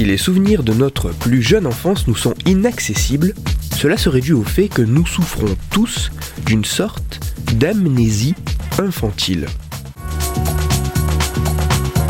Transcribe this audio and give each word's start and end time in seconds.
Si 0.00 0.06
les 0.06 0.16
souvenirs 0.16 0.62
de 0.62 0.72
notre 0.72 1.10
plus 1.10 1.42
jeune 1.42 1.66
enfance 1.66 2.08
nous 2.08 2.16
sont 2.16 2.32
inaccessibles, 2.46 3.34
cela 3.76 3.98
serait 3.98 4.22
dû 4.22 4.32
au 4.32 4.42
fait 4.42 4.68
que 4.68 4.80
nous 4.80 5.04
souffrons 5.04 5.54
tous 5.70 6.10
d'une 6.46 6.64
sorte 6.64 7.20
d'amnésie 7.52 8.34
infantile. 8.78 9.44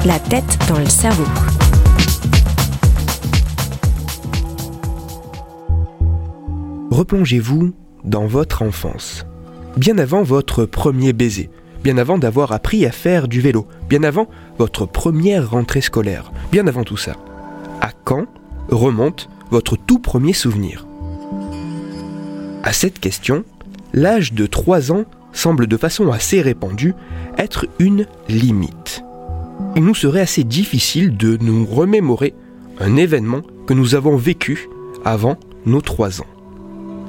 La 0.06 0.20
tête 0.20 0.56
dans 0.68 0.78
le 0.78 0.86
cerveau. 0.86 1.24
Replongez-vous 6.92 7.74
dans 8.04 8.28
votre 8.28 8.62
enfance. 8.62 9.26
Bien 9.76 9.98
avant 9.98 10.22
votre 10.22 10.64
premier 10.64 11.12
baiser, 11.12 11.50
bien 11.82 11.98
avant 11.98 12.18
d'avoir 12.18 12.52
appris 12.52 12.86
à 12.86 12.92
faire 12.92 13.26
du 13.26 13.40
vélo, 13.40 13.66
bien 13.88 14.04
avant 14.04 14.28
votre 14.58 14.86
première 14.86 15.50
rentrée 15.50 15.80
scolaire, 15.80 16.30
bien 16.52 16.68
avant 16.68 16.84
tout 16.84 16.96
ça. 16.96 17.16
À 17.80 17.90
quand 18.04 18.26
remonte 18.68 19.28
votre 19.50 19.76
tout 19.76 19.98
premier 19.98 20.32
souvenir? 20.32 20.86
À 22.62 22.72
cette 22.72 23.00
question, 23.00 23.44
l'âge 23.94 24.32
de 24.32 24.46
3 24.46 24.92
ans 24.92 25.04
semble 25.32 25.66
de 25.66 25.76
façon 25.76 26.10
assez 26.10 26.42
répandue 26.42 26.94
être 27.38 27.66
une 27.78 28.06
limite. 28.28 29.02
Il 29.76 29.84
nous 29.84 29.94
serait 29.94 30.20
assez 30.20 30.44
difficile 30.44 31.16
de 31.16 31.38
nous 31.40 31.64
remémorer 31.64 32.34
un 32.80 32.96
événement 32.96 33.40
que 33.66 33.74
nous 33.74 33.94
avons 33.94 34.16
vécu 34.16 34.68
avant 35.04 35.36
nos 35.64 35.80
3 35.80 36.20
ans. 36.20 36.26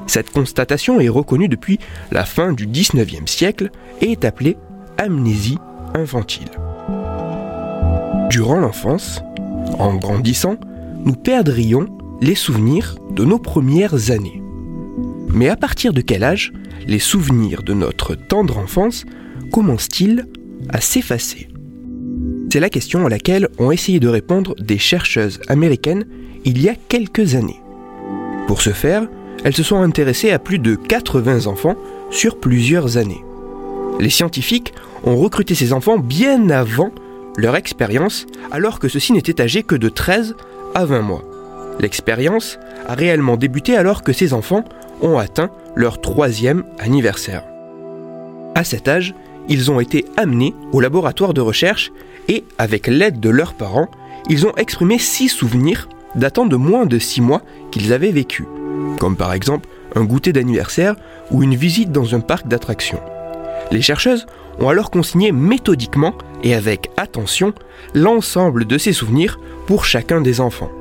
Cette 0.08 0.32
constatation 0.32 1.00
est 1.00 1.10
reconnue 1.10 1.48
depuis 1.48 1.80
la 2.12 2.26
fin 2.26 2.54
du 2.54 2.68
19e 2.68 3.28
siècle 3.28 3.70
et 4.02 4.12
est 4.12 4.26
appelée 4.26 4.58
amnésie 4.98 5.58
infantile. 5.94 6.50
Durant 8.30 8.60
l'enfance, 8.60 9.22
en 9.80 9.96
grandissant, 9.96 10.58
nous 11.06 11.16
perdrions 11.16 11.88
les 12.22 12.36
souvenirs 12.36 12.96
de 13.12 13.26
nos 13.26 13.40
premières 13.40 14.12
années. 14.12 14.42
Mais 15.34 15.50
à 15.50 15.56
partir 15.56 15.94
de 15.94 16.02
quel 16.02 16.24
âge 16.24 16.52
les 16.88 17.00
souvenirs 17.00 17.64
de 17.64 17.74
notre 17.74 18.16
tendre 18.16 18.58
enfance 18.58 19.06
commencent-ils 19.52 20.28
à 20.70 20.82
s'effacer? 20.82 21.48
C'est 22.52 22.60
la 22.60 22.70
question 22.70 23.06
à 23.06 23.10
laquelle 23.10 23.48
ont 23.60 23.72
essayé 23.72 24.00
de 24.00 24.08
répondre 24.08 24.56
des 24.60 24.78
chercheuses 24.78 25.40
américaines 25.48 26.06
il 26.44 26.62
y 26.62 26.70
a 26.70 26.76
quelques 26.76 27.36
années. 27.36 27.62
Pour 28.48 28.62
ce 28.62 28.72
faire, 28.72 29.08
elles 29.44 29.56
se 29.56 29.64
sont 29.64 29.82
intéressées 29.82 30.32
à 30.32 30.40
plus 30.40 30.60
de 30.60 30.76
80 30.76 31.48
enfants 31.48 31.76
sur 32.10 32.40
plusieurs 32.40 32.98
années. 32.98 33.24
Les 34.00 34.10
scientifiques 34.10 34.74
ont 35.04 35.16
recruté 35.16 35.56
ces 35.56 35.74
enfants 35.74 35.98
bien 35.98 36.50
avant 36.50 36.92
leur 37.38 37.56
expérience, 37.56 38.28
alors 38.52 38.80
que 38.80 38.88
ceux-ci 38.88 39.14
n'étaient 39.14 39.42
âgés 39.42 39.64
que 39.64 39.76
de 39.76 39.90
13 39.90 40.36
à 40.74 40.86
20 40.86 41.02
mois. 41.02 41.24
L'expérience 41.80 42.60
a 42.88 42.94
réellement 42.94 43.38
débuté 43.38 43.76
alors 43.76 44.04
que 44.04 44.14
ces 44.14 44.34
enfants 44.34 44.64
ont 45.02 45.18
atteint 45.18 45.50
leur 45.76 46.02
troisième 46.02 46.64
anniversaire. 46.80 47.44
À 48.56 48.64
cet 48.64 48.88
âge, 48.88 49.16
ils 49.50 49.72
ont 49.72 49.80
été 49.80 50.06
amenés 50.18 50.54
au 50.72 50.82
laboratoire 50.82 51.34
de 51.34 51.42
recherche 51.42 51.92
et, 52.28 52.44
avec 52.58 52.88
l'aide 52.88 53.20
de 53.20 53.30
leurs 53.30 53.54
parents, 53.54 53.90
ils 54.30 54.46
ont 54.46 54.56
exprimé 54.56 55.00
six 55.00 55.30
souvenirs 55.30 55.90
datant 56.16 56.46
de 56.46 56.56
moins 56.56 56.86
de 56.86 57.00
six 57.00 57.22
mois 57.22 57.42
qu'ils 57.72 57.94
avaient 57.94 58.12
vécu, 58.12 58.46
comme 59.00 59.16
par 59.16 59.34
exemple 59.34 59.68
un 59.96 60.04
goûter 60.04 60.34
d'anniversaire 60.34 60.96
ou 61.32 61.44
une 61.44 61.56
visite 61.56 61.92
dans 61.92 62.16
un 62.16 62.20
parc 62.20 62.48
d'attractions. 62.48 63.02
Les 63.72 63.82
chercheuses 63.82 64.28
ont 64.60 64.70
alors 64.70 64.92
consigné 64.92 65.32
méthodiquement 65.32 66.14
et 66.44 66.56
avec 66.56 66.90
attention 66.98 67.54
l'ensemble 67.94 68.66
de 68.66 68.78
ces 68.78 68.94
souvenirs 68.94 69.40
pour 69.68 69.86
chacun 69.86 70.22
des 70.22 70.42
enfants. 70.42 70.72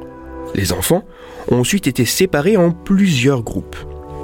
Les 0.55 0.73
enfants 0.73 1.05
ont 1.51 1.61
ensuite 1.61 1.87
été 1.87 2.05
séparés 2.05 2.57
en 2.57 2.71
plusieurs 2.71 3.43
groupes 3.43 3.77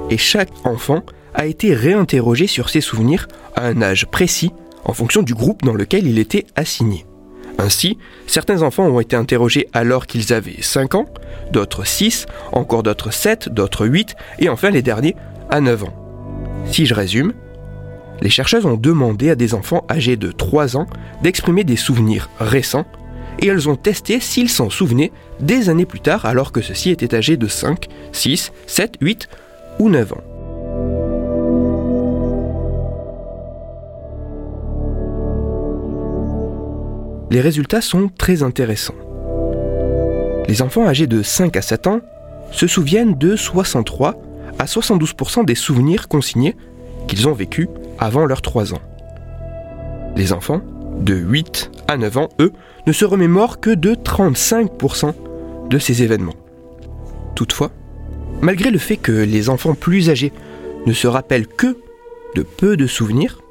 et 0.09 0.17
chaque 0.17 0.51
enfant 0.63 1.03
a 1.33 1.45
été 1.45 1.73
réinterrogé 1.73 2.47
sur 2.47 2.69
ses 2.69 2.81
souvenirs 2.81 3.27
à 3.55 3.67
un 3.67 3.81
âge 3.81 4.07
précis 4.07 4.51
en 4.83 4.93
fonction 4.93 5.21
du 5.21 5.33
groupe 5.33 5.63
dans 5.63 5.73
lequel 5.73 6.07
il 6.07 6.19
était 6.19 6.45
assigné. 6.55 7.05
Ainsi, 7.59 7.97
certains 8.27 8.61
enfants 8.61 8.87
ont 8.87 8.99
été 8.99 9.15
interrogés 9.15 9.67
alors 9.73 10.05
qu'ils 10.05 10.33
avaient 10.33 10.61
5 10.61 10.95
ans, 10.95 11.05
d'autres 11.51 11.85
6, 11.85 12.25
encore 12.51 12.83
d'autres 12.83 13.11
7, 13.11 13.49
d'autres 13.49 13.87
8, 13.87 14.15
et 14.39 14.49
enfin 14.49 14.69
les 14.69 14.83
derniers 14.83 15.15
à 15.49 15.59
9 15.59 15.85
ans. 15.85 16.07
Si 16.71 16.85
je 16.85 16.93
résume, 16.93 17.33
les 18.21 18.29
chercheuses 18.29 18.65
ont 18.65 18.77
demandé 18.77 19.29
à 19.29 19.35
des 19.35 19.53
enfants 19.53 19.85
âgés 19.89 20.17
de 20.17 20.31
3 20.31 20.77
ans 20.77 20.87
d'exprimer 21.21 21.63
des 21.63 21.75
souvenirs 21.75 22.29
récents, 22.39 22.85
et 23.39 23.47
elles 23.47 23.69
ont 23.69 23.75
testé 23.75 24.19
s'ils 24.19 24.49
s'en 24.49 24.69
souvenaient 24.69 25.11
des 25.39 25.69
années 25.69 25.85
plus 25.85 25.99
tard 25.99 26.25
alors 26.25 26.51
que 26.51 26.61
ceux-ci 26.61 26.89
étaient 26.89 27.15
âgés 27.15 27.37
de 27.37 27.47
5, 27.47 27.87
6, 28.11 28.51
7, 28.65 28.97
8 28.99 29.29
ou 29.79 29.89
9 29.89 30.13
ans. 30.13 30.23
Les 37.29 37.41
résultats 37.41 37.81
sont 37.81 38.09
très 38.17 38.41
intéressants. 38.41 38.95
Les 40.47 40.61
enfants 40.61 40.87
âgés 40.87 41.07
de 41.07 41.21
5 41.21 41.57
à 41.57 41.61
7 41.61 41.87
ans 41.87 41.99
se 42.51 42.67
souviennent 42.67 43.17
de 43.17 43.35
63 43.35 44.15
à 44.57 44.65
72% 44.65 45.45
des 45.45 45.55
souvenirs 45.55 46.07
consignés 46.07 46.55
qu'ils 47.07 47.27
ont 47.27 47.33
vécus 47.33 47.67
avant 47.99 48.25
leurs 48.25 48.41
3 48.41 48.73
ans. 48.73 48.81
Les 50.15 50.33
enfants 50.33 50.61
de 50.99 51.13
8 51.13 51.71
à 51.87 51.97
9 51.97 52.17
ans, 52.17 52.29
eux, 52.39 52.51
ne 52.85 52.91
se 52.91 53.05
remémorent 53.05 53.59
que 53.59 53.69
de 53.69 53.93
35% 53.93 55.13
de 55.69 55.79
ces 55.79 56.03
événements. 56.03 56.35
Toutefois, 57.35 57.71
malgré 58.41 58.71
le 58.71 58.79
fait 58.79 58.97
que 58.97 59.11
les 59.11 59.49
enfants 59.49 59.75
plus 59.75 60.09
âgés 60.09 60.33
ne 60.85 60.93
se 60.93 61.07
rappellent 61.07 61.47
que 61.47 61.77
de 62.35 62.41
peu 62.41 62.77
de 62.77 62.87
souvenirs, 62.87 63.41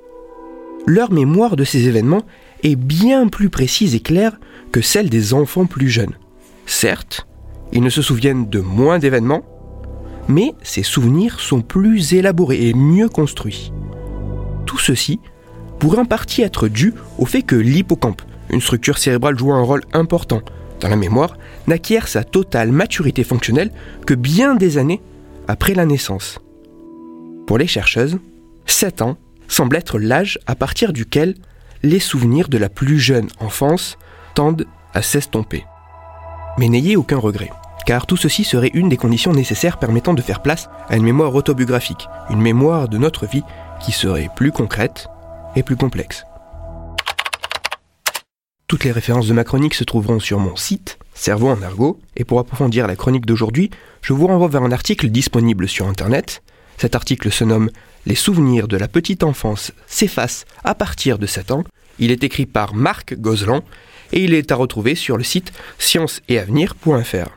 leur 0.86 1.12
mémoire 1.12 1.56
de 1.56 1.64
ces 1.64 1.88
événements 1.88 2.22
est 2.62 2.76
bien 2.76 3.28
plus 3.28 3.50
précise 3.50 3.94
et 3.94 4.00
claire 4.00 4.38
que 4.72 4.80
celle 4.80 5.10
des 5.10 5.34
enfants 5.34 5.66
plus 5.66 5.88
jeunes. 5.88 6.14
Certes, 6.66 7.26
ils 7.72 7.82
ne 7.82 7.90
se 7.90 8.02
souviennent 8.02 8.48
de 8.48 8.60
moins 8.60 8.98
d'événements, 8.98 9.44
mais 10.28 10.54
ces 10.62 10.82
souvenirs 10.82 11.40
sont 11.40 11.60
plus 11.60 12.14
élaborés 12.14 12.68
et 12.68 12.74
mieux 12.74 13.08
construits. 13.08 13.72
Tout 14.66 14.78
ceci 14.78 15.20
pourrait 15.78 16.00
en 16.00 16.04
partie 16.04 16.42
être 16.42 16.68
dû 16.68 16.94
au 17.18 17.26
fait 17.26 17.42
que 17.42 17.56
l'hippocampe, 17.56 18.22
une 18.50 18.60
structure 18.60 18.98
cérébrale 18.98 19.38
jouant 19.38 19.56
un 19.56 19.62
rôle 19.62 19.84
important 19.92 20.42
dans 20.80 20.88
la 20.88 20.96
mémoire, 20.96 21.36
n'acquiert 21.66 22.08
sa 22.08 22.24
totale 22.24 22.72
maturité 22.72 23.24
fonctionnelle 23.24 23.72
que 24.06 24.14
bien 24.14 24.54
des 24.54 24.78
années 24.78 25.00
après 25.48 25.74
la 25.74 25.86
naissance. 25.86 26.38
Pour 27.46 27.58
les 27.58 27.66
chercheuses, 27.66 28.18
7 28.66 29.02
ans 29.02 29.16
semble 29.48 29.76
être 29.76 29.98
l'âge 29.98 30.38
à 30.46 30.54
partir 30.54 30.92
duquel 30.92 31.34
les 31.82 32.00
souvenirs 32.00 32.48
de 32.48 32.58
la 32.58 32.68
plus 32.68 32.98
jeune 32.98 33.28
enfance 33.38 33.96
tendent 34.34 34.66
à 34.92 35.02
s'estomper. 35.02 35.64
Mais 36.58 36.68
n'ayez 36.68 36.96
aucun 36.96 37.18
regret, 37.18 37.50
car 37.86 38.06
tout 38.06 38.16
ceci 38.16 38.42
serait 38.42 38.70
une 38.74 38.88
des 38.88 38.96
conditions 38.96 39.32
nécessaires 39.32 39.78
permettant 39.78 40.14
de 40.14 40.22
faire 40.22 40.42
place 40.42 40.68
à 40.88 40.96
une 40.96 41.04
mémoire 41.04 41.34
autobiographique, 41.34 42.08
une 42.30 42.40
mémoire 42.40 42.88
de 42.88 42.98
notre 42.98 43.26
vie 43.26 43.44
qui 43.80 43.92
serait 43.92 44.30
plus 44.34 44.52
concrète 44.52 45.08
et 45.54 45.62
plus 45.62 45.76
complexe. 45.76 46.24
Toutes 48.68 48.84
les 48.84 48.92
références 48.92 49.28
de 49.28 49.32
ma 49.32 49.44
chronique 49.44 49.74
se 49.74 49.84
trouveront 49.84 50.18
sur 50.18 50.40
mon 50.40 50.56
site, 50.56 50.98
Cerveau 51.14 51.48
en 51.48 51.62
argot, 51.62 51.98
et 52.16 52.24
pour 52.24 52.40
approfondir 52.40 52.86
la 52.86 52.96
chronique 52.96 53.24
d'aujourd'hui, 53.24 53.70
je 54.02 54.12
vous 54.12 54.26
renvoie 54.26 54.48
vers 54.48 54.62
un 54.62 54.72
article 54.72 55.08
disponible 55.08 55.68
sur 55.68 55.86
Internet. 55.86 56.42
Cet 56.76 56.94
article 56.94 57.32
se 57.32 57.44
nomme 57.44 57.70
Les 58.04 58.14
souvenirs 58.14 58.68
de 58.68 58.76
la 58.76 58.86
petite 58.86 59.22
enfance 59.22 59.72
s'effacent 59.86 60.44
à 60.62 60.74
partir 60.74 61.18
de 61.18 61.26
7 61.26 61.52
ans. 61.52 61.64
Il 61.98 62.10
est 62.10 62.22
écrit 62.22 62.44
par 62.44 62.74
Marc 62.74 63.14
Gozlan 63.14 63.62
et 64.12 64.24
il 64.24 64.34
est 64.34 64.52
à 64.52 64.56
retrouver 64.56 64.94
sur 64.94 65.16
le 65.16 65.24
site 65.24 65.52
scienceetavenir.fr. 65.78 67.30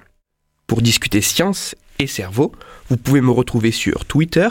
Pour 0.67 0.81
discuter 0.81 1.21
science 1.21 1.75
et 1.99 2.07
cerveau, 2.07 2.53
vous 2.89 2.97
pouvez 2.97 3.19
me 3.19 3.29
retrouver 3.29 3.71
sur 3.71 4.05
Twitter, 4.05 4.47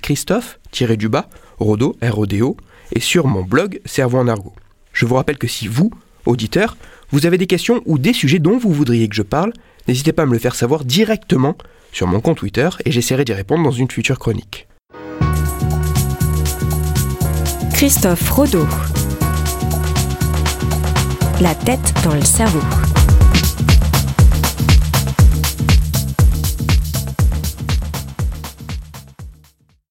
Christophe-du-bas, 0.00 1.28
Rodo, 1.58 1.96
R-O-D-O, 2.00 2.56
et 2.92 3.00
sur 3.00 3.26
mon 3.26 3.42
blog 3.42 3.80
Cerveau 3.84 4.18
en 4.18 4.28
argot. 4.28 4.54
Je 4.92 5.04
vous 5.04 5.16
rappelle 5.16 5.36
que 5.36 5.48
si 5.48 5.66
vous, 5.66 5.90
auditeur, 6.26 6.76
vous 7.10 7.26
avez 7.26 7.38
des 7.38 7.48
questions 7.48 7.82
ou 7.86 7.98
des 7.98 8.12
sujets 8.12 8.38
dont 8.38 8.56
vous 8.56 8.72
voudriez 8.72 9.08
que 9.08 9.16
je 9.16 9.22
parle, 9.22 9.52
n'hésitez 9.88 10.12
pas 10.12 10.22
à 10.22 10.26
me 10.26 10.32
le 10.32 10.38
faire 10.38 10.54
savoir 10.54 10.84
directement 10.84 11.56
sur 11.92 12.06
mon 12.06 12.20
compte 12.20 12.38
Twitter 12.38 12.68
et 12.84 12.92
j'essaierai 12.92 13.24
d'y 13.24 13.32
répondre 13.32 13.64
dans 13.64 13.72
une 13.72 13.90
future 13.90 14.18
chronique. 14.18 14.68
Christophe 17.74 18.30
Rodeau. 18.30 18.66
La 21.40 21.54
tête 21.54 21.92
dans 22.04 22.14
le 22.14 22.22
cerveau. 22.22 22.62